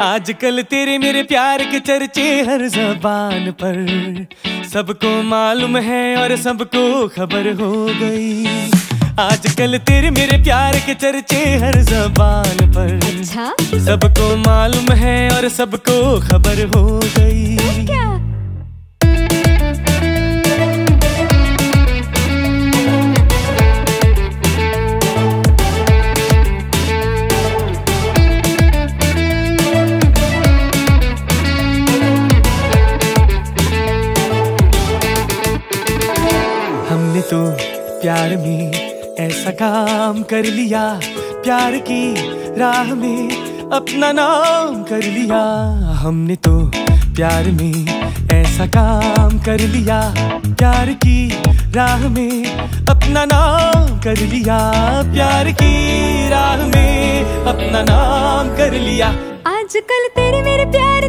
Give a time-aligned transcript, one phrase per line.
[0.00, 4.26] आजकल तेरे मेरे प्यार के चर्चे हर जबान पर।
[4.68, 8.46] सबको मालूम है और सबको खबर हो गई।
[9.18, 16.20] आजकल तेरे मेरे प्यार के चर्चे हर जबान पर। अच्छा। सबको मालूम है और सबको
[16.20, 18.29] खबर हो गई। क्या?
[37.40, 37.50] तो
[38.00, 38.72] प्यार में
[39.18, 40.82] ऐसा काम कर लिया,
[41.44, 42.04] प्यार की
[42.60, 45.38] राह में अपना नाम कर लिया।
[46.00, 46.52] हमने तो
[47.16, 50.00] प्यार में ऐसा काम कर लिया,
[50.46, 51.18] प्यार की
[51.72, 52.44] राह में
[52.86, 54.58] अपना नाम कर लिया।
[55.12, 55.74] प्यार की
[56.28, 59.08] राह में अपना नाम कर लिया।
[59.48, 60.99] आजकल तेरे मेरे प्यार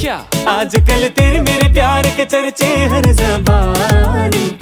[0.00, 0.16] क्या?
[0.48, 4.57] आजकल तेरे मेरे प्यार के चर्चे हर जबान।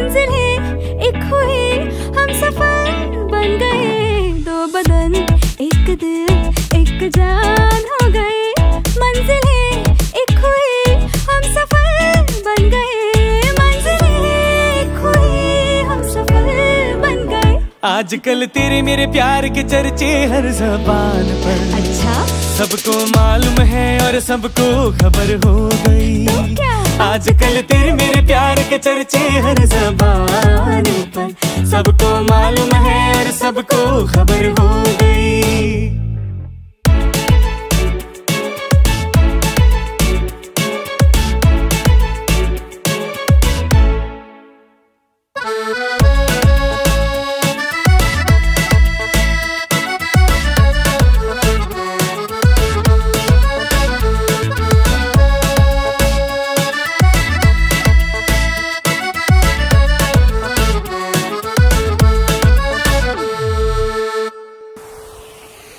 [0.00, 1.62] मंजिल है एक हुई
[2.16, 2.90] हम सफ़र
[3.30, 5.14] बन गए। दो बदन
[5.60, 8.44] एक दिल एक जान हो गए।
[9.00, 9.80] मंजिल है
[10.20, 10.94] एक हुई
[11.30, 14.36] हम सफ़र बन गए। मंजिल है
[14.76, 17.58] एक हुई हम सफ़र बन गए।
[17.88, 22.16] आजकल तेरे मेरे प्यार के चर्चे हर जबान पर। अच्छा।
[22.54, 24.70] सबको मालूम है और सबको
[25.02, 26.67] खबर हो गई। तो क्या?
[27.00, 30.57] आजकल तेरे मेरे प्यार के चर्चे हर जबान।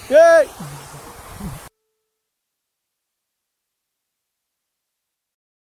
[0.09, 0.49] Yay!